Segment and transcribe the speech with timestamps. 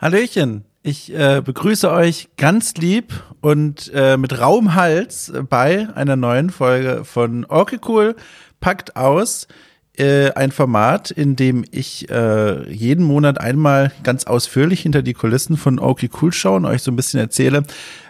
[0.00, 0.64] Hallöchen.
[0.82, 7.04] Ich äh, begrüße euch ganz lieb und äh, mit rauem Hals bei einer neuen Folge
[7.04, 8.16] von Okay Cool
[8.60, 9.46] packt aus.
[9.96, 15.56] Äh, ein Format, in dem ich äh, jeden Monat einmal ganz ausführlich hinter die Kulissen
[15.56, 17.62] von Okay Cool schaue und euch so ein bisschen erzähle,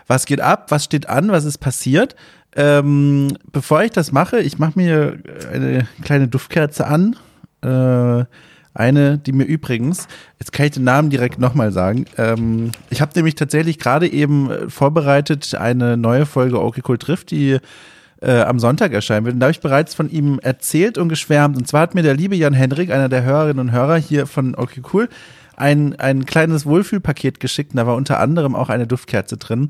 [0.06, 2.16] was geht ab, was steht an, was ist passiert.
[2.56, 5.18] Ähm, bevor ich das mache, ich mache mir
[5.52, 7.16] eine kleine Duftkerze an.
[7.60, 8.24] Äh,
[8.74, 12.04] eine, die mir übrigens, jetzt kann ich den Namen direkt nochmal sagen.
[12.18, 17.30] Ähm, ich habe nämlich tatsächlich gerade eben äh, vorbereitet eine neue Folge Okay Cool trifft,
[17.30, 17.58] die
[18.20, 19.34] äh, am Sonntag erscheinen wird.
[19.34, 21.56] Und da habe ich bereits von ihm erzählt und geschwärmt.
[21.56, 24.54] Und zwar hat mir der liebe Jan Henrik, einer der Hörerinnen und Hörer hier von
[24.54, 25.08] Okay Cool,
[25.56, 27.72] ein, ein kleines Wohlfühlpaket geschickt.
[27.72, 29.68] Und da war unter anderem auch eine Duftkerze drin,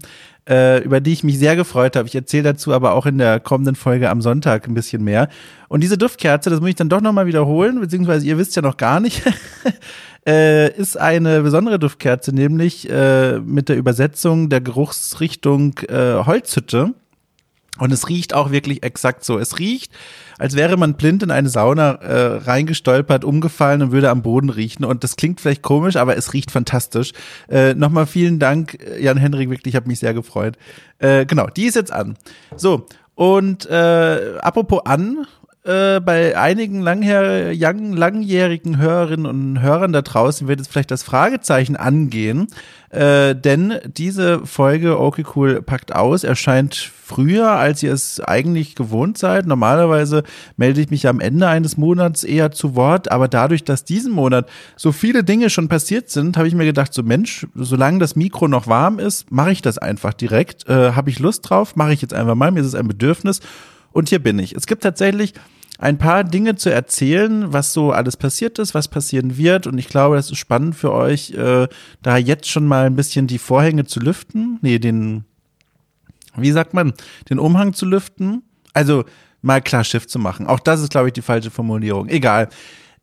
[0.48, 2.08] äh, über die ich mich sehr gefreut habe.
[2.08, 5.28] Ich erzähle dazu aber auch in der kommenden Folge am Sonntag ein bisschen mehr.
[5.68, 8.76] Und diese Duftkerze, das muss ich dann doch nochmal wiederholen, beziehungsweise ihr wisst ja noch
[8.76, 9.22] gar nicht,
[10.26, 16.94] äh, ist eine besondere Duftkerze, nämlich äh, mit der Übersetzung der Geruchsrichtung äh, Holzhütte.
[17.78, 19.38] Und es riecht auch wirklich exakt so.
[19.38, 19.92] Es riecht,
[20.38, 24.84] als wäre man blind in eine Sauna äh, reingestolpert, umgefallen und würde am Boden riechen.
[24.84, 27.12] Und das klingt vielleicht komisch, aber es riecht fantastisch.
[27.48, 30.56] Äh, Nochmal vielen Dank, Jan Henrik, wirklich, ich habe mich sehr gefreut.
[30.98, 32.16] Äh, genau, die ist jetzt an.
[32.56, 32.86] So,
[33.16, 35.26] und äh, apropos an,
[35.64, 41.76] äh, bei einigen langher, langjährigen Hörerinnen und Hörern da draußen wird jetzt vielleicht das Fragezeichen
[41.76, 42.48] angehen,
[42.90, 49.16] äh, denn diese Folge Okay Cool packt aus erscheint früher, als ihr es eigentlich gewohnt
[49.16, 49.46] seid.
[49.46, 50.22] Normalerweise
[50.58, 54.50] melde ich mich am Ende eines Monats eher zu Wort, aber dadurch, dass diesen Monat
[54.76, 58.48] so viele Dinge schon passiert sind, habe ich mir gedacht, so Mensch, solange das Mikro
[58.48, 60.68] noch warm ist, mache ich das einfach direkt.
[60.68, 63.40] Äh, habe ich Lust drauf, mache ich jetzt einfach mal, mir ist es ein Bedürfnis.
[63.94, 64.54] Und hier bin ich.
[64.54, 65.32] Es gibt tatsächlich
[65.78, 69.66] ein paar Dinge zu erzählen, was so alles passiert ist, was passieren wird.
[69.66, 71.68] Und ich glaube, das ist spannend für euch, äh,
[72.02, 74.58] da jetzt schon mal ein bisschen die Vorhänge zu lüften.
[74.62, 75.24] Nee, den,
[76.36, 76.92] wie sagt man,
[77.30, 78.42] den Umhang zu lüften.
[78.72, 79.04] Also
[79.42, 80.48] mal klar Schiff zu machen.
[80.48, 82.08] Auch das ist, glaube ich, die falsche Formulierung.
[82.08, 82.48] Egal.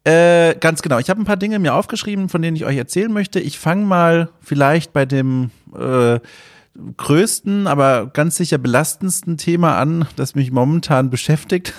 [0.04, 1.00] Äh, ganz genau.
[1.00, 3.40] Ich habe ein paar Dinge mir aufgeschrieben, von denen ich euch erzählen möchte.
[3.40, 6.20] Ich fange mal vielleicht bei dem äh,
[6.98, 11.74] größten, aber ganz sicher belastendsten Thema an, das mich momentan beschäftigt.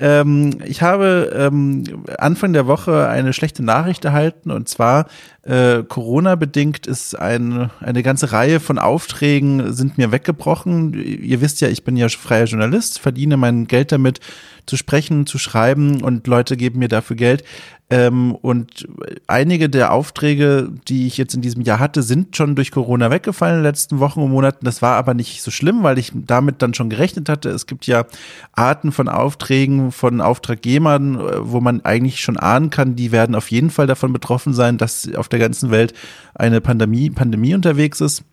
[0.00, 5.06] Ähm, ich habe ähm, Anfang der Woche eine schlechte Nachricht erhalten und zwar
[5.42, 10.92] äh, Corona-bedingt ist ein, eine ganze Reihe von Aufträgen sind mir weggebrochen.
[10.94, 14.20] Ihr wisst ja, ich bin ja freier Journalist, verdiene mein Geld damit
[14.66, 17.44] zu sprechen, zu schreiben und Leute geben mir dafür Geld.
[17.90, 18.86] Ähm, und
[19.26, 23.56] einige der Aufträge, die ich jetzt in diesem Jahr hatte, sind schon durch Corona weggefallen
[23.56, 24.66] in den letzten Wochen und Monaten.
[24.66, 27.48] Das war aber nicht so schlimm, weil ich damit dann schon gerechnet hatte.
[27.48, 28.04] Es gibt ja
[28.52, 33.50] Arten von Aufträgen von Auftraggebern, äh, wo man eigentlich schon ahnen kann, die werden auf
[33.50, 35.94] jeden Fall davon betroffen sein, dass auf der ganzen Welt
[36.34, 38.24] eine Pandemie, Pandemie unterwegs ist.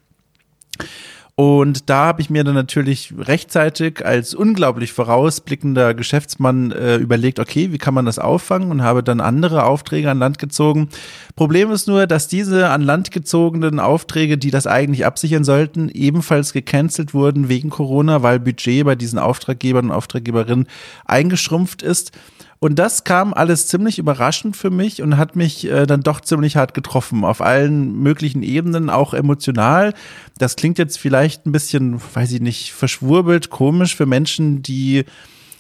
[1.38, 7.74] Und da habe ich mir dann natürlich rechtzeitig als unglaublich vorausblickender Geschäftsmann äh, überlegt, okay,
[7.74, 10.88] wie kann man das auffangen und habe dann andere Aufträge an Land gezogen.
[11.36, 16.54] Problem ist nur, dass diese an Land gezogenen Aufträge, die das eigentlich absichern sollten, ebenfalls
[16.54, 20.68] gecancelt wurden wegen Corona, weil Budget bei diesen Auftraggebern und Auftraggeberinnen
[21.04, 22.14] eingeschrumpft ist.
[22.60, 26.56] Und das kam alles ziemlich überraschend für mich und hat mich äh, dann doch ziemlich
[26.56, 29.94] hart getroffen, auf allen möglichen Ebenen, auch emotional.
[30.38, 35.06] Das klingt jetzt vielleicht ein bisschen, weiß ich nicht, verschwurbelt, komisch für Menschen, die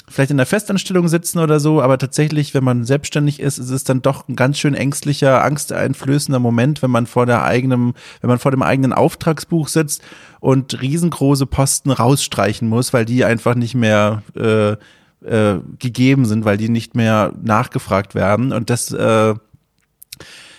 [0.07, 3.83] vielleicht in der Festanstellung sitzen oder so, aber tatsächlich, wenn man selbstständig ist, ist es
[3.83, 8.39] dann doch ein ganz schön ängstlicher, angsteinflößender Moment, wenn man vor der eigenen, wenn man
[8.39, 10.03] vor dem eigenen Auftragsbuch sitzt
[10.39, 14.77] und riesengroße Posten rausstreichen muss, weil die einfach nicht mehr äh,
[15.25, 18.51] äh, gegeben sind, weil die nicht mehr nachgefragt werden.
[18.51, 19.33] Und das, äh,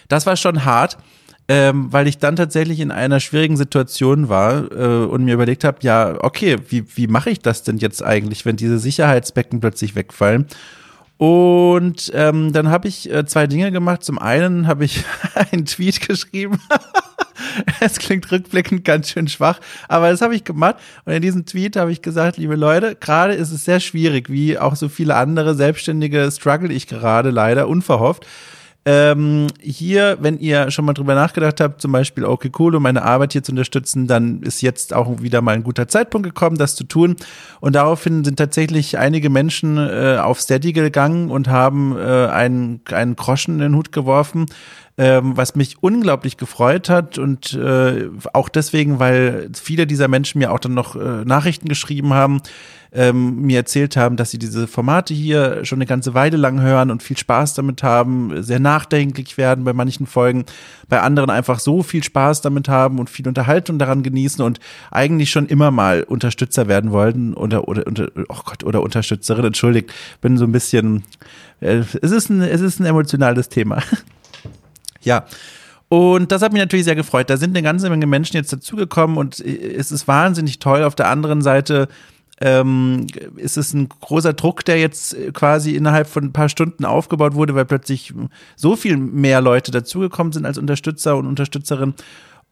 [0.09, 0.99] das war schon hart.
[1.49, 5.79] Ähm, weil ich dann tatsächlich in einer schwierigen Situation war äh, und mir überlegt habe,
[5.83, 10.47] ja, okay, wie, wie mache ich das denn jetzt eigentlich, wenn diese Sicherheitsbecken plötzlich wegfallen?
[11.19, 14.05] Und ähm, dann habe ich äh, zwei Dinge gemacht.
[14.05, 15.05] Zum einen habe ich
[15.35, 16.59] einen Tweet geschrieben
[17.81, 20.77] es klingt rückblickend ganz schön schwach, aber das habe ich gemacht.
[21.05, 24.59] Und in diesem Tweet habe ich gesagt, liebe Leute, gerade ist es sehr schwierig, wie
[24.59, 28.27] auch so viele andere Selbstständige struggle ich gerade leider unverhofft.
[28.89, 33.03] Ähm, hier, wenn ihr schon mal drüber nachgedacht habt, zum Beispiel, okay, cool, um meine
[33.03, 36.77] Arbeit hier zu unterstützen, dann ist jetzt auch wieder mal ein guter Zeitpunkt gekommen, das
[36.77, 37.17] zu tun.
[37.59, 43.17] Und daraufhin sind tatsächlich einige Menschen äh, auf Steady gegangen und haben äh, einen, einen
[43.17, 44.47] Groschen in den Hut geworfen
[44.99, 50.53] ähm, was mich unglaublich gefreut hat und äh, auch deswegen, weil viele dieser Menschen mir
[50.53, 52.41] auch dann noch äh, Nachrichten geschrieben haben,
[52.93, 56.91] ähm, mir erzählt haben, dass sie diese Formate hier schon eine ganze Weile lang hören
[56.91, 60.47] und viel Spaß damit haben, sehr nachdenklich werden bei manchen Folgen,
[60.89, 64.61] bei anderen einfach so viel Spaß damit haben und viel Unterhaltung daran genießen und
[64.91, 69.93] eigentlich schon immer mal Unterstützer werden wollten oder oder, oder oh Gott oder Unterstützerin, entschuldigt,
[70.23, 71.03] bin so ein bisschen
[71.61, 73.83] äh, es ist ein es ist ein emotionales Thema.
[75.07, 75.25] Ja.
[75.89, 77.31] Und das hat mich natürlich sehr gefreut.
[77.31, 80.83] Da sind eine ganze Menge Menschen jetzt dazugekommen und es ist wahnsinnig toll.
[80.83, 81.87] Auf der anderen Seite
[82.41, 83.07] ähm,
[83.37, 87.55] ist es ein großer Druck, der jetzt quasi innerhalb von ein paar Stunden aufgebaut wurde,
[87.55, 88.13] weil plötzlich
[88.57, 91.95] so viel mehr Leute dazugekommen sind als Unterstützer und Unterstützerinnen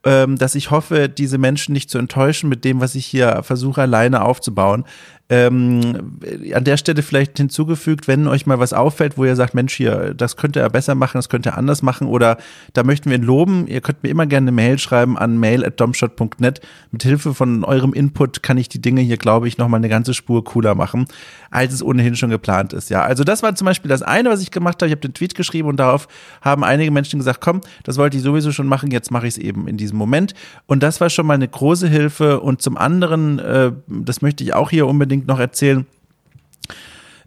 [0.04, 3.82] ähm, dass ich hoffe, diese Menschen nicht zu enttäuschen mit dem, was ich hier versuche
[3.82, 4.84] alleine aufzubauen.
[5.31, 6.19] Ähm,
[6.55, 10.12] an der Stelle vielleicht hinzugefügt, wenn euch mal was auffällt, wo ihr sagt, Mensch, hier,
[10.12, 12.37] das könnte er besser machen, das könnte er anders machen oder
[12.75, 16.61] da möchten wir ihn loben, ihr könnt mir immer gerne eine Mail schreiben an mail.domshot.net.
[16.91, 20.12] Mit Hilfe von eurem Input kann ich die Dinge hier, glaube ich, nochmal eine ganze
[20.12, 21.06] Spur cooler machen,
[21.50, 22.91] als es ohnehin schon geplant ist.
[22.91, 24.88] Ja, also das war zum Beispiel das eine, was ich gemacht habe.
[24.88, 26.06] Ich habe den Tweet geschrieben und darauf
[26.43, 29.38] haben einige Menschen gesagt, komm, das wollte ich sowieso schon machen, jetzt mache ich es
[29.38, 30.35] eben in diesem Moment.
[30.67, 32.41] Und das war schon mal eine große Hilfe.
[32.41, 35.87] Und zum anderen, äh, das möchte ich auch hier unbedingt unbedingt noch erzählen,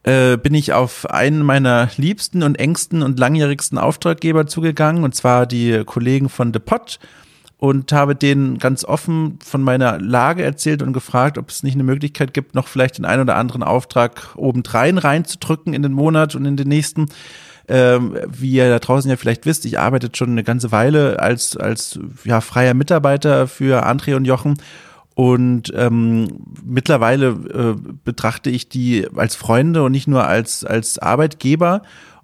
[0.03, 5.45] äh, bin ich auf einen meiner liebsten und engsten und langjährigsten Auftraggeber zugegangen, und zwar
[5.45, 6.99] die Kollegen von The Pot
[7.57, 11.83] und habe denen ganz offen von meiner Lage erzählt und gefragt, ob es nicht eine
[11.83, 16.45] Möglichkeit gibt, noch vielleicht den einen oder anderen Auftrag obendrein reinzudrücken in den Monat und
[16.45, 17.07] in den nächsten.
[17.69, 21.57] Ähm, wie ihr da draußen ja vielleicht wisst, ich arbeite schon eine ganze Weile als,
[21.57, 24.57] als ja, freier Mitarbeiter für André und Jochen
[25.17, 26.27] und ähm,
[26.63, 31.81] mittlerweile äh, betrachte ich die als Freunde und nicht nur als, als Arbeitgeber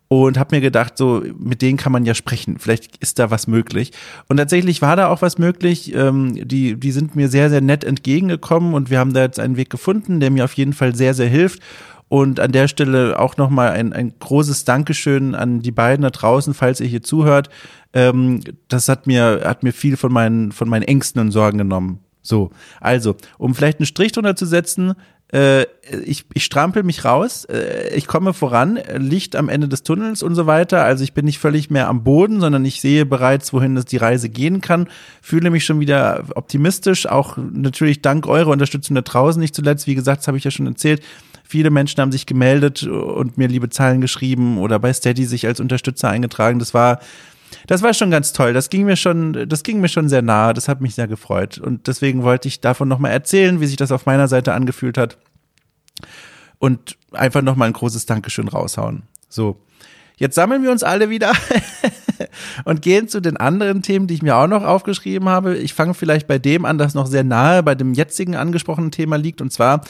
[0.09, 2.59] und habe mir gedacht, so mit denen kann man ja sprechen.
[2.59, 3.93] Vielleicht ist da was möglich.
[4.29, 5.95] Und tatsächlich war da auch was möglich.
[5.95, 9.57] Ähm, die, die sind mir sehr, sehr nett entgegengekommen und wir haben da jetzt einen
[9.57, 11.63] Weg gefunden, der mir auf jeden Fall sehr, sehr hilft.
[12.09, 16.53] Und an der Stelle auch nochmal ein, ein großes Dankeschön an die beiden da draußen,
[16.53, 17.49] falls ihr hier zuhört.
[17.91, 22.03] Ähm, das hat mir, hat mir viel von meinen, von meinen Ängsten und Sorgen genommen.
[22.23, 22.49] So,
[22.79, 24.95] also, um vielleicht einen Strich drunter zu setzen,
[25.33, 25.65] äh,
[26.05, 30.35] ich, ich strampel mich raus, äh, ich komme voran, Licht am Ende des Tunnels und
[30.35, 30.83] so weiter.
[30.83, 33.97] Also ich bin nicht völlig mehr am Boden, sondern ich sehe bereits, wohin das die
[33.97, 34.87] Reise gehen kann,
[35.21, 39.95] fühle mich schon wieder optimistisch, auch natürlich dank eurer Unterstützung da draußen, nicht zuletzt, wie
[39.95, 41.03] gesagt, das habe ich ja schon erzählt.
[41.43, 45.59] Viele Menschen haben sich gemeldet und mir liebe Zeilen geschrieben oder bei Steady sich als
[45.59, 46.57] Unterstützer eingetragen.
[46.57, 46.99] Das war
[47.67, 48.53] das war schon ganz toll.
[48.53, 50.53] Das ging mir schon, das ging mir schon sehr nahe.
[50.53, 51.57] Das hat mich sehr gefreut.
[51.57, 55.17] Und deswegen wollte ich davon nochmal erzählen, wie sich das auf meiner Seite angefühlt hat.
[56.59, 59.03] Und einfach nochmal ein großes Dankeschön raushauen.
[59.29, 59.59] So.
[60.15, 61.33] Jetzt sammeln wir uns alle wieder
[62.65, 65.57] und gehen zu den anderen Themen, die ich mir auch noch aufgeschrieben habe.
[65.57, 69.17] Ich fange vielleicht bei dem an, das noch sehr nahe bei dem jetzigen angesprochenen Thema
[69.17, 69.41] liegt.
[69.41, 69.81] Und zwar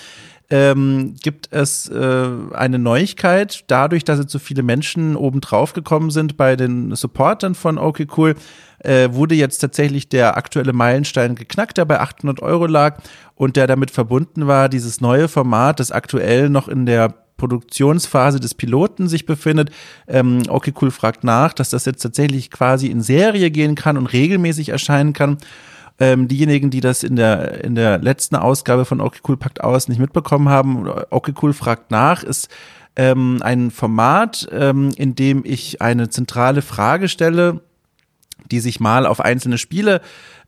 [0.50, 3.64] ähm, gibt es äh, eine Neuigkeit.
[3.68, 8.08] Dadurch, dass jetzt so viele Menschen oben drauf gekommen sind bei den Supportern von Okay
[8.16, 8.36] Cool,
[8.80, 13.00] äh, wurde jetzt tatsächlich der aktuelle Meilenstein geknackt, der bei 800 Euro lag
[13.36, 18.54] und der damit verbunden war, dieses neue Format, das aktuell noch in der Produktionsphase des
[18.54, 19.72] Piloten sich befindet.
[20.08, 24.08] Ähm, okay, cool fragt nach, dass das jetzt tatsächlich quasi in Serie gehen kann und
[24.08, 25.38] regelmäßig erscheinen kann.
[26.00, 29.88] Ähm, diejenigen, die das in der, in der letzten Ausgabe von Okay Cool packt aus
[29.88, 32.50] nicht mitbekommen haben, Okay Cool fragt nach, ist
[32.96, 37.62] ähm, ein Format, ähm, in dem ich eine zentrale Frage stelle,
[38.52, 40.02] die sich mal auf einzelne Spiele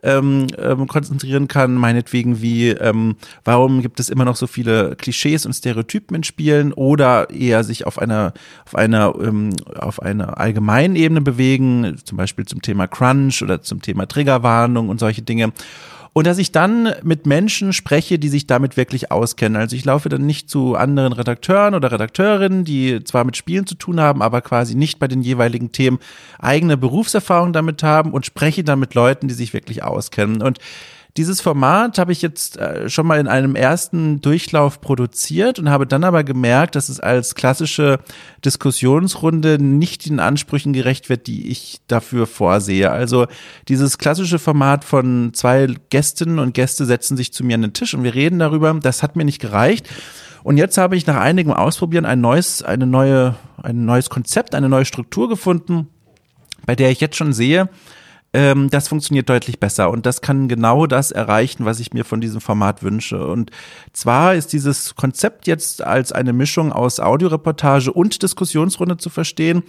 [0.04, 5.46] ähm, ähm, konzentrieren kann, meinetwegen wie, ähm, warum gibt es immer noch so viele Klischees
[5.46, 8.34] und Stereotypen in Spielen oder eher sich auf einer,
[8.66, 13.82] auf einer, ähm, auf einer allgemeinen Ebene bewegen, zum Beispiel zum Thema Crunch oder zum
[13.82, 15.52] Thema Triggerwarnung und solche Dinge
[16.18, 19.62] und dass ich dann mit Menschen spreche, die sich damit wirklich auskennen.
[19.62, 23.76] Also ich laufe dann nicht zu anderen Redakteuren oder Redakteurinnen, die zwar mit Spielen zu
[23.76, 26.00] tun haben, aber quasi nicht bei den jeweiligen Themen
[26.40, 30.42] eigene Berufserfahrung damit haben und spreche dann mit Leuten, die sich wirklich auskennen.
[30.42, 30.60] Und
[31.18, 35.88] dieses Format habe ich jetzt äh, schon mal in einem ersten Durchlauf produziert und habe
[35.88, 38.00] dann aber gemerkt, dass es als klassische
[38.44, 42.92] Diskussionsrunde nicht den Ansprüchen gerecht wird, die ich dafür vorsehe.
[42.92, 43.28] Also
[43.70, 47.94] dieses klassische Format von zwei Gästinnen und Gäste setzen sich zu mir an den Tisch
[47.94, 49.88] und wir reden darüber, das hat mir nicht gereicht.
[50.44, 54.68] Und jetzt habe ich nach einigem Ausprobieren ein neues, eine neue, ein neues Konzept, eine
[54.68, 55.88] neue Struktur gefunden,
[56.66, 57.70] bei der ich jetzt schon sehe,
[58.36, 62.20] ähm, das funktioniert deutlich besser und das kann genau das erreichen, was ich mir von
[62.20, 63.26] diesem Format wünsche.
[63.26, 63.50] Und
[63.94, 69.64] zwar ist dieses Konzept jetzt als eine Mischung aus Audioreportage und Diskussionsrunde zu verstehen.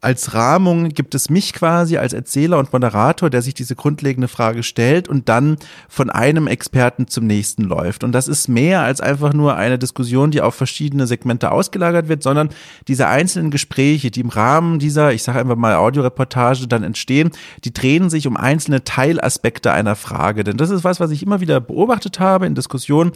[0.00, 4.62] Als Rahmung gibt es mich quasi als Erzähler und Moderator, der sich diese grundlegende Frage
[4.62, 5.56] stellt und dann
[5.88, 8.04] von einem Experten zum nächsten läuft.
[8.04, 12.22] Und das ist mehr als einfach nur eine Diskussion, die auf verschiedene Segmente ausgelagert wird,
[12.22, 12.50] sondern
[12.86, 17.32] diese einzelnen Gespräche, die im Rahmen dieser, ich sage einfach mal Audioreportage dann entstehen,
[17.64, 20.44] die drehen sich um einzelne Teilaspekte einer Frage.
[20.44, 23.10] Denn das ist was, was ich immer wieder beobachtet habe in Diskussionen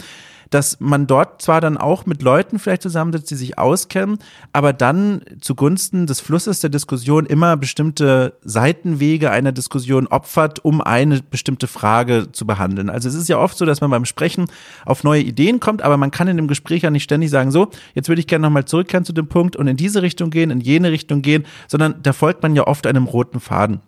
[0.53, 4.19] dass man dort zwar dann auch mit Leuten vielleicht zusammensitzt, die sich auskennen,
[4.53, 11.23] aber dann zugunsten des Flusses der Diskussion immer bestimmte Seitenwege einer Diskussion opfert, um eine
[11.23, 12.91] bestimmte Frage zu behandeln.
[12.91, 14.47] Also es ist ja oft so, dass man beim Sprechen
[14.85, 17.71] auf neue Ideen kommt, aber man kann in dem Gespräch ja nicht ständig sagen, so,
[17.95, 20.61] jetzt würde ich gerne nochmal zurückkehren zu dem Punkt und in diese Richtung gehen, in
[20.61, 23.81] jene Richtung gehen, sondern da folgt man ja oft einem roten Faden.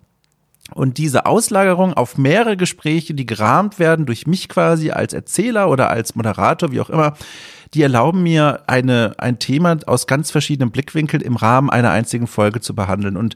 [0.72, 5.90] Und diese Auslagerung auf mehrere Gespräche, die gerahmt werden durch mich quasi als Erzähler oder
[5.90, 7.14] als Moderator, wie auch immer,
[7.74, 12.60] die erlauben mir eine, ein Thema aus ganz verschiedenen Blickwinkeln im Rahmen einer einzigen Folge
[12.60, 13.16] zu behandeln.
[13.16, 13.34] Und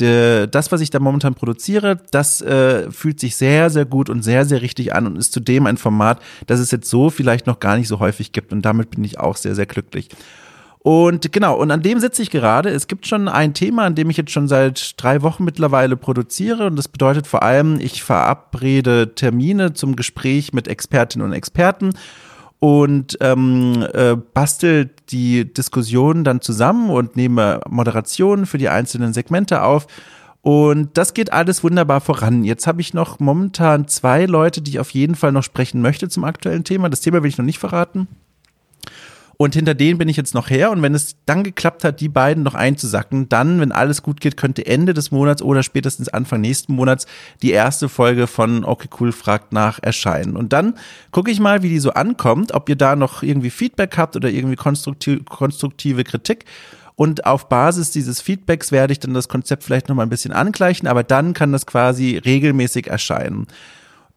[0.00, 4.22] de, das, was ich da momentan produziere, das äh, fühlt sich sehr, sehr gut und
[4.22, 7.60] sehr, sehr richtig an und ist zudem ein Format, das es jetzt so vielleicht noch
[7.60, 8.52] gar nicht so häufig gibt.
[8.52, 10.08] Und damit bin ich auch sehr, sehr glücklich.
[10.86, 12.68] Und genau, und an dem sitze ich gerade.
[12.68, 16.68] Es gibt schon ein Thema, an dem ich jetzt schon seit drei Wochen mittlerweile produziere.
[16.68, 21.94] Und das bedeutet vor allem, ich verabrede Termine zum Gespräch mit Expertinnen und Experten
[22.60, 29.62] und ähm, äh, bastel die Diskussion dann zusammen und nehme Moderationen für die einzelnen Segmente
[29.62, 29.88] auf.
[30.40, 32.44] Und das geht alles wunderbar voran.
[32.44, 36.08] Jetzt habe ich noch momentan zwei Leute, die ich auf jeden Fall noch sprechen möchte
[36.08, 36.88] zum aktuellen Thema.
[36.88, 38.06] Das Thema will ich noch nicht verraten.
[39.38, 40.70] Und hinter denen bin ich jetzt noch her.
[40.70, 44.36] Und wenn es dann geklappt hat, die beiden noch einzusacken, dann, wenn alles gut geht,
[44.36, 47.06] könnte Ende des Monats oder spätestens Anfang nächsten Monats
[47.42, 50.36] die erste Folge von Okay Cool fragt nach erscheinen.
[50.36, 50.74] Und dann
[51.10, 54.30] gucke ich mal, wie die so ankommt, ob ihr da noch irgendwie Feedback habt oder
[54.30, 56.46] irgendwie konstruktive, Kritik.
[56.94, 60.32] Und auf Basis dieses Feedbacks werde ich dann das Konzept vielleicht noch mal ein bisschen
[60.32, 63.46] angleichen, aber dann kann das quasi regelmäßig erscheinen.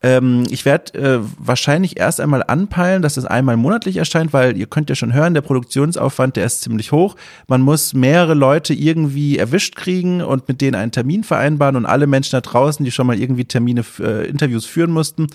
[0.02, 4.68] Ähm, ich werde äh, wahrscheinlich erst einmal anpeilen, dass es einmal monatlich erscheint, weil ihr
[4.68, 7.16] könnt ja schon hören, der Produktionsaufwand, der ist ziemlich hoch.
[7.48, 12.08] Man muss mehrere Leute irgendwie erwischt kriegen und mit denen einen Termin vereinbaren und alle
[12.08, 15.28] Menschen da draußen, die schon mal irgendwie Termine, äh, Interviews führen mussten,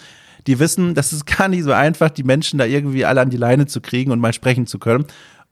[0.47, 3.37] die wissen, das ist gar nicht so einfach, die Menschen da irgendwie alle an die
[3.37, 5.05] Leine zu kriegen und mal sprechen zu können.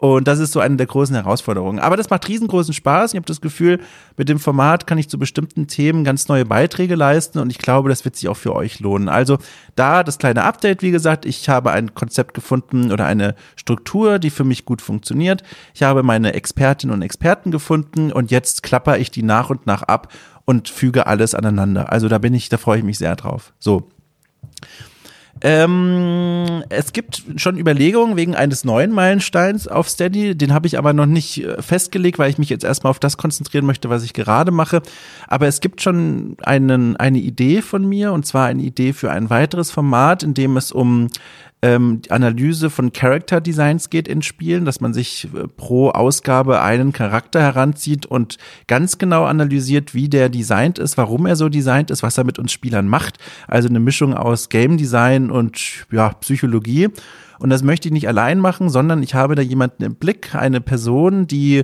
[0.03, 1.79] Und das ist so eine der großen Herausforderungen.
[1.79, 3.13] Aber das macht riesengroßen Spaß.
[3.13, 3.79] Ich habe das Gefühl,
[4.17, 7.89] mit dem Format kann ich zu bestimmten Themen ganz neue Beiträge leisten und ich glaube,
[7.89, 9.09] das wird sich auch für euch lohnen.
[9.09, 9.39] Also
[9.77, 14.31] da das kleine Update, wie gesagt, ich habe ein Konzept gefunden oder eine Struktur, die
[14.31, 15.45] für mich gut funktioniert.
[15.73, 19.85] Ich habe meine Expertinnen und Experten gefunden und jetzt klapper ich die nach und nach
[19.85, 20.13] ab
[20.45, 21.93] und füge alles aneinander.
[21.93, 23.53] Also da bin ich, da freue ich mich sehr drauf.
[23.61, 23.89] So.
[25.45, 30.37] Ähm, es gibt schon Überlegungen wegen eines neuen Meilensteins auf Steady.
[30.37, 33.17] Den habe ich aber noch nicht äh, festgelegt, weil ich mich jetzt erstmal auf das
[33.17, 34.83] konzentrieren möchte, was ich gerade mache.
[35.27, 39.31] Aber es gibt schon einen, eine Idee von mir und zwar eine Idee für ein
[39.31, 41.09] weiteres Format, in dem es um
[41.63, 46.93] ähm, Analyse von Character Designs geht in Spielen, dass man sich äh, pro Ausgabe einen
[46.93, 52.03] Charakter heranzieht und ganz genau analysiert, wie der designt ist, warum er so designt ist,
[52.03, 53.19] was er mit uns Spielern macht.
[53.47, 56.89] Also eine Mischung aus Game Design und ja, Psychologie.
[57.39, 60.61] Und das möchte ich nicht allein machen, sondern ich habe da jemanden im Blick, eine
[60.61, 61.63] Person, die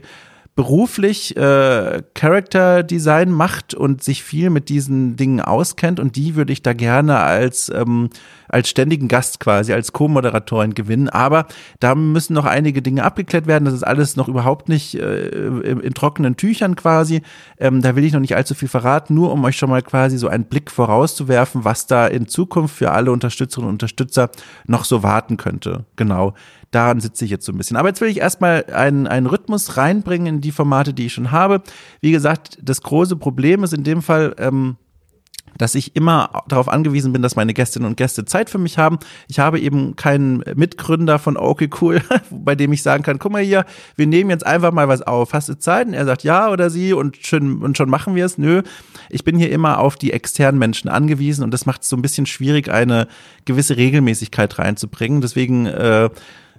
[0.58, 6.52] beruflich äh, Character Design macht und sich viel mit diesen Dingen auskennt und die würde
[6.52, 8.10] ich da gerne als ähm,
[8.48, 11.08] als ständigen Gast quasi als Co-Moderatorin gewinnen.
[11.10, 11.46] Aber
[11.78, 13.66] da müssen noch einige Dinge abgeklärt werden.
[13.66, 17.22] Das ist alles noch überhaupt nicht äh, in, trockenen Tüchern quasi.
[17.58, 20.18] Ähm, da will ich noch nicht allzu viel verraten, nur um euch schon mal quasi
[20.18, 24.30] so einen Blick vorauszuwerfen, was da in Zukunft für alle Unterstützerinnen und Unterstützer
[24.66, 25.84] noch so warten könnte.
[25.94, 26.34] Genau
[26.70, 27.76] daran sitze ich jetzt so ein bisschen.
[27.76, 31.30] Aber jetzt will ich erstmal einen, einen Rhythmus reinbringen in die Formate, die ich schon
[31.30, 31.62] habe.
[32.00, 34.76] Wie gesagt, das große Problem ist in dem Fall, ähm,
[35.56, 38.98] dass ich immer darauf angewiesen bin, dass meine Gästinnen und Gäste Zeit für mich haben.
[39.28, 43.42] Ich habe eben keinen Mitgründer von Okay Cool, bei dem ich sagen kann, guck mal
[43.42, 43.64] hier,
[43.96, 45.32] wir nehmen jetzt einfach mal was auf.
[45.32, 45.86] Hast du Zeit?
[45.86, 48.38] Und er sagt ja oder sie und schon, und schon machen wir es.
[48.38, 48.62] Nö,
[49.10, 52.02] ich bin hier immer auf die externen Menschen angewiesen und das macht es so ein
[52.02, 53.08] bisschen schwierig, eine
[53.44, 55.20] gewisse Regelmäßigkeit reinzubringen.
[55.20, 56.10] Deswegen äh,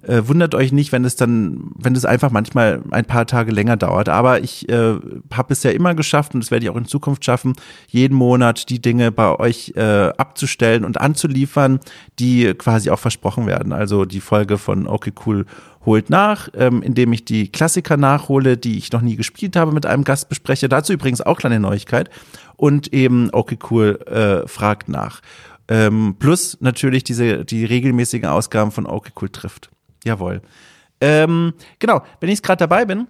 [0.03, 3.77] äh, wundert euch nicht, wenn es dann, wenn es einfach manchmal ein paar Tage länger
[3.77, 4.09] dauert.
[4.09, 4.95] Aber ich äh,
[5.33, 7.53] habe es ja immer geschafft und das werde ich auch in Zukunft schaffen,
[7.87, 11.79] jeden Monat die Dinge bei euch äh, abzustellen und anzuliefern,
[12.19, 13.73] die quasi auch versprochen werden.
[13.73, 15.45] Also die Folge von Okay Cool
[15.85, 19.85] holt nach, ähm, indem ich die Klassiker nachhole, die ich noch nie gespielt habe, mit
[19.85, 20.69] einem Gast bespreche.
[20.69, 22.09] Dazu übrigens auch kleine Neuigkeit.
[22.55, 25.21] Und eben Okay Cool äh, fragt nach.
[25.69, 29.69] Ähm, plus natürlich diese die regelmäßigen Ausgaben von Okay Cool trifft.
[30.03, 30.41] Jawohl.
[31.01, 33.07] Ähm, genau, wenn ich gerade dabei bin,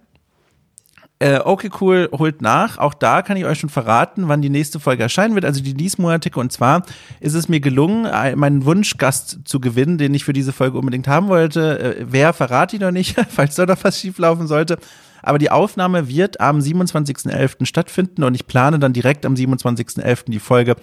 [1.22, 2.78] Äh, okay, cool, holt nach.
[2.78, 5.74] Auch da kann ich euch schon verraten, wann die nächste Folge erscheinen wird, also die
[5.74, 6.40] diesmonatige.
[6.40, 6.82] Und zwar
[7.20, 8.04] ist es mir gelungen,
[8.38, 11.98] meinen Wunschgast zu gewinnen, den ich für diese Folge unbedingt haben wollte.
[11.98, 14.78] Äh, wer verrate ich noch nicht, falls da noch was schieflaufen sollte.
[15.22, 17.66] Aber die Aufnahme wird am 27.11.
[17.66, 20.30] stattfinden und ich plane dann direkt am 27.11.
[20.30, 20.76] die Folge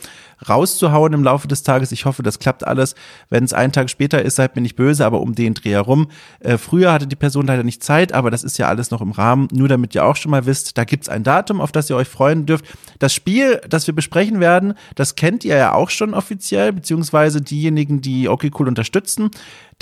[0.47, 1.91] rauszuhauen im Laufe des Tages.
[1.91, 2.95] Ich hoffe, das klappt alles.
[3.29, 6.07] Wenn es einen Tag später ist, seid mir nicht böse, aber um den Dreh herum.
[6.39, 9.11] Äh, früher hatte die Person leider nicht Zeit, aber das ist ja alles noch im
[9.11, 9.47] Rahmen.
[9.51, 12.07] Nur damit ihr auch schon mal wisst, da gibt's ein Datum, auf das ihr euch
[12.07, 12.65] freuen dürft.
[12.99, 18.01] Das Spiel, das wir besprechen werden, das kennt ihr ja auch schon offiziell, beziehungsweise diejenigen,
[18.01, 19.29] die okay unterstützen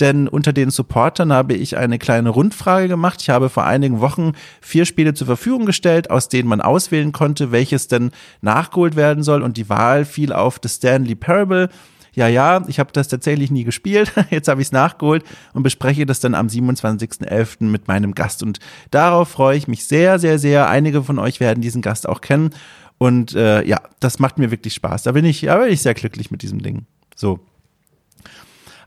[0.00, 3.22] denn unter den Supportern habe ich eine kleine Rundfrage gemacht.
[3.22, 7.52] Ich habe vor einigen Wochen vier Spiele zur Verfügung gestellt, aus denen man auswählen konnte,
[7.52, 8.10] welches denn
[8.42, 11.70] nachgeholt werden soll und die Wahl fiel auf The Stanley Parable.
[12.16, 14.12] Ja, ja, ich habe das tatsächlich nie gespielt.
[14.30, 15.22] Jetzt habe ich es nachgeholt
[15.52, 17.64] und bespreche das dann am 27.11.
[17.64, 18.42] mit meinem Gast.
[18.42, 18.58] Und
[18.90, 20.68] darauf freue ich mich sehr, sehr, sehr.
[20.68, 22.50] Einige von euch werden diesen Gast auch kennen.
[22.98, 25.02] Und äh, ja, das macht mir wirklich Spaß.
[25.02, 26.86] Da bin ich, da bin ich sehr glücklich mit diesem Ding.
[27.14, 27.40] So.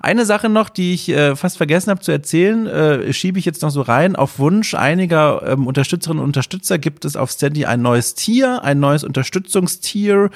[0.02, 3.62] Eine Sache noch, die ich äh, fast vergessen habe zu erzählen, äh, schiebe ich jetzt
[3.62, 4.16] noch so rein.
[4.16, 8.80] Auf Wunsch einiger ähm, Unterstützerinnen und Unterstützer gibt es auf Steady ein neues Tier, ein
[8.80, 10.30] neues Unterstützungstier.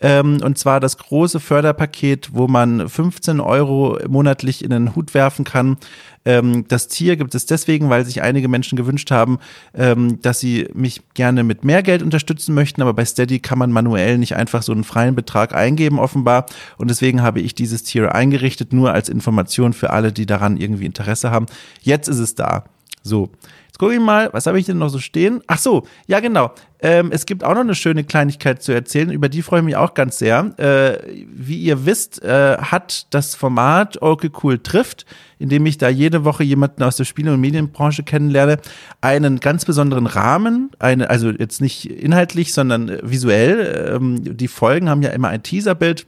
[0.00, 5.44] Ähm, und zwar das große Förderpaket, wo man 15 Euro monatlich in den Hut werfen
[5.44, 5.76] kann.
[6.24, 9.38] Ähm, das Tier gibt es deswegen, weil sich einige Menschen gewünscht haben,
[9.74, 12.82] ähm, dass sie mich gerne mit mehr Geld unterstützen möchten.
[12.82, 16.46] Aber bei Steady kann man manuell nicht einfach so einen freien Betrag eingeben, offenbar.
[16.76, 20.86] Und deswegen habe ich dieses Tier eingerichtet, nur als Information für alle, die daran irgendwie
[20.86, 21.46] Interesse haben.
[21.80, 22.64] Jetzt ist es da.
[23.02, 23.30] So.
[23.78, 25.40] Jetzt gucke ich mal, was habe ich denn noch so stehen?
[25.46, 26.50] Ach so, ja genau.
[26.80, 29.76] Ähm, es gibt auch noch eine schöne Kleinigkeit zu erzählen, über die freue ich mich
[29.76, 30.50] auch ganz sehr.
[30.58, 30.98] Äh,
[31.32, 35.06] wie ihr wisst, äh, hat das Format Okay Cool trifft,
[35.38, 38.56] in dem ich da jede Woche jemanden aus der Spiele- und Medienbranche kennenlerne,
[39.00, 43.92] einen ganz besonderen Rahmen, eine, also jetzt nicht inhaltlich, sondern visuell.
[43.94, 46.04] Ähm, die Folgen haben ja immer ein Teaserbild.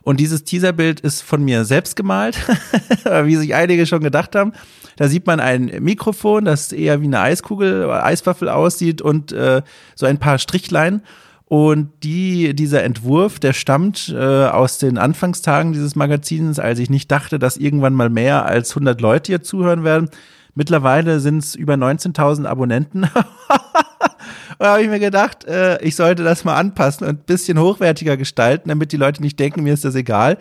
[0.00, 2.38] Und dieses Teaserbild ist von mir selbst gemalt,
[3.24, 4.54] wie sich einige schon gedacht haben.
[4.96, 9.62] Da sieht man ein Mikrofon, das eher wie eine Eiskugel, Eiswaffel aussieht und äh,
[9.94, 11.02] so ein paar Strichlein.
[11.46, 17.10] Und die, dieser Entwurf, der stammt äh, aus den Anfangstagen dieses Magazins, als ich nicht
[17.10, 20.08] dachte, dass irgendwann mal mehr als 100 Leute hier zuhören werden.
[20.54, 23.02] Mittlerweile sind es über 19.000 Abonnenten.
[24.58, 28.16] da habe ich mir gedacht, äh, ich sollte das mal anpassen und ein bisschen hochwertiger
[28.16, 30.38] gestalten, damit die Leute nicht denken, mir ist das egal.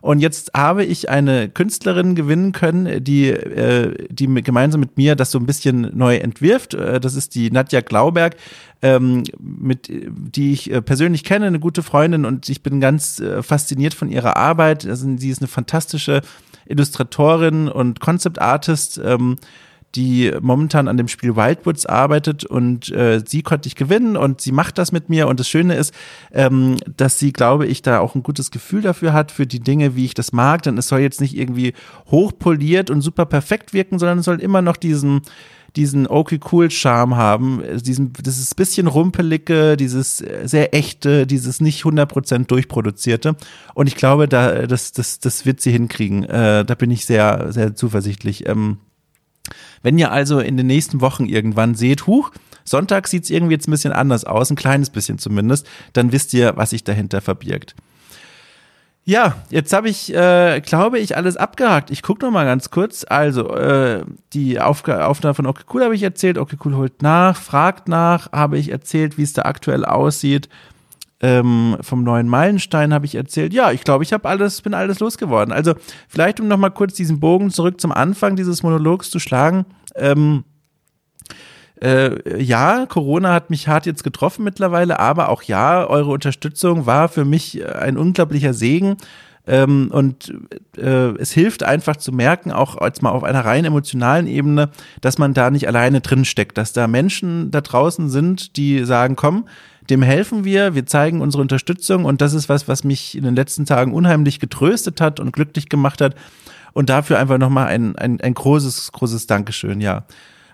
[0.00, 5.30] Und jetzt habe ich eine Künstlerin gewinnen können, die, äh, die gemeinsam mit mir das
[5.30, 6.74] so ein bisschen neu entwirft.
[6.74, 8.36] Äh, das ist die Nadja Glauberg,
[8.82, 13.42] ähm, mit, die ich äh, persönlich kenne, eine gute Freundin und ich bin ganz äh,
[13.42, 14.86] fasziniert von ihrer Arbeit.
[14.86, 16.22] Also, sie ist eine fantastische
[16.66, 19.00] Illustratorin und Concept Artist.
[19.04, 19.36] Ähm,
[19.94, 24.52] die momentan an dem Spiel Wildwoods arbeitet und äh, sie konnte ich gewinnen und sie
[24.52, 25.92] macht das mit mir und das Schöne ist,
[26.32, 29.96] ähm, dass sie, glaube ich, da auch ein gutes Gefühl dafür hat, für die Dinge,
[29.96, 31.74] wie ich das mag, denn es soll jetzt nicht irgendwie
[32.10, 35.22] hochpoliert und super perfekt wirken, sondern es soll immer noch diesen
[35.76, 42.46] diesen okay cool Charme haben, diesen dieses bisschen rumpelige, dieses sehr echte, dieses nicht 100%
[42.46, 43.36] durchproduzierte
[43.74, 46.24] und ich glaube, da das das das wird sie hinkriegen.
[46.24, 48.48] Äh, da bin ich sehr sehr zuversichtlich.
[48.48, 48.78] Ähm,
[49.82, 52.30] wenn ihr also in den nächsten Wochen irgendwann seht, huch,
[52.64, 56.34] Sonntag sieht es irgendwie jetzt ein bisschen anders aus, ein kleines bisschen zumindest, dann wisst
[56.34, 57.74] ihr, was sich dahinter verbirgt.
[59.04, 61.90] Ja, jetzt habe ich, äh, glaube ich, alles abgehakt.
[61.90, 63.04] Ich gucke noch mal ganz kurz.
[63.08, 66.38] Also, äh, die Aufga Aufnahme von Okay habe ich erzählt.
[66.38, 70.48] Okay holt nach, fragt nach, habe ich erzählt, wie es da aktuell aussieht.
[71.22, 73.52] Ähm, vom neuen Meilenstein habe ich erzählt.
[73.52, 75.52] Ja, ich glaube, ich habe alles, bin alles losgeworden.
[75.52, 75.74] Also
[76.08, 79.66] vielleicht um noch mal kurz diesen Bogen zurück zum Anfang dieses Monologs zu schlagen.
[79.94, 80.44] Ähm,
[81.82, 87.08] äh, ja, Corona hat mich hart jetzt getroffen mittlerweile, aber auch ja, eure Unterstützung war
[87.08, 88.96] für mich ein unglaublicher Segen.
[89.46, 90.32] Ähm, und
[90.76, 95.18] äh, es hilft einfach zu merken, auch jetzt mal auf einer rein emotionalen Ebene, dass
[95.18, 99.46] man da nicht alleine drin steckt, dass da Menschen da draußen sind, die sagen, komm,
[99.90, 103.34] dem helfen wir, wir zeigen unsere Unterstützung und das ist was, was mich in den
[103.34, 106.14] letzten Tagen unheimlich getröstet hat und glücklich gemacht hat.
[106.72, 110.04] Und dafür einfach nochmal ein, ein, ein großes, großes Dankeschön, ja.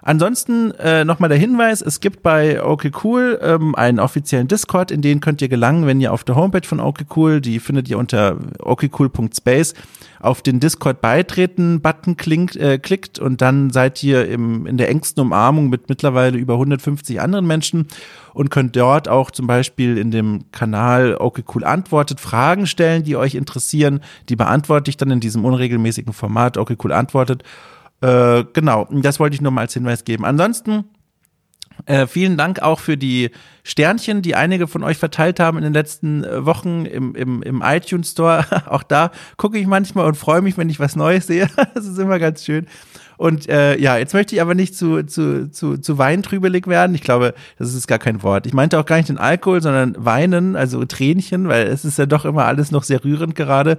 [0.06, 5.02] Ansonsten äh, nochmal der Hinweis, es gibt bei OK Cool ähm, einen offiziellen Discord, in
[5.02, 7.98] den könnt ihr gelangen, wenn ihr auf der Homepage von OK Cool, die findet ihr
[7.98, 9.74] unter okcool.space,
[10.20, 14.90] auf den Discord beitreten Button klingt, äh, klickt und dann seid ihr im, in der
[14.90, 17.88] engsten Umarmung mit mittlerweile über 150 anderen Menschen
[18.32, 23.16] und könnt dort auch zum Beispiel in dem Kanal OK Cool antwortet Fragen stellen, die
[23.16, 23.98] euch interessieren.
[24.28, 27.42] Die beantworte ich dann in diesem unregelmäßigen Format OK Cool antwortet.
[28.00, 30.24] Äh, genau, das wollte ich nur mal als Hinweis geben.
[30.24, 30.84] Ansonsten
[31.84, 33.30] Äh, vielen Dank auch für die
[33.62, 37.62] Sternchen, die einige von euch verteilt haben in den letzten äh, Wochen im, im, im
[37.62, 38.46] iTunes Store.
[38.66, 41.48] auch da gucke ich manchmal und freue mich, wenn ich was Neues sehe.
[41.74, 42.66] das ist immer ganz schön.
[43.16, 46.94] Und äh, ja, jetzt möchte ich aber nicht zu, zu, zu, zu weintrübelig werden.
[46.94, 48.46] Ich glaube, das ist gar kein Wort.
[48.46, 52.06] Ich meinte auch gar nicht den Alkohol, sondern Weinen, also Tränchen, weil es ist ja
[52.06, 53.78] doch immer alles noch sehr rührend gerade.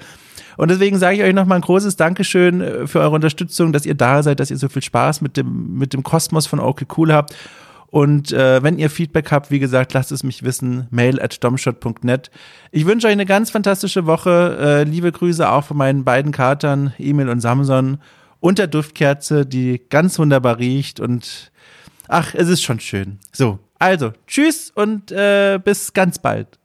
[0.57, 3.95] Und deswegen sage ich euch nochmal ein großes Dankeschön äh, für eure Unterstützung, dass ihr
[3.95, 7.13] da seid, dass ihr so viel Spaß mit dem, mit dem Kosmos von Okay Cool
[7.13, 7.35] habt.
[7.89, 10.87] Und äh, wenn ihr Feedback habt, wie gesagt, lasst es mich wissen.
[10.89, 12.31] Mail at domshot.net.
[12.71, 14.57] Ich wünsche euch eine ganz fantastische Woche.
[14.59, 17.99] Äh, liebe Grüße auch von meinen beiden Katern, Emil und Samson.
[18.39, 20.99] Und der Duftkerze, die ganz wunderbar riecht.
[20.99, 21.51] Und
[22.07, 23.19] ach, es ist schon schön.
[23.31, 26.59] So, also, tschüss und äh, bis ganz bald.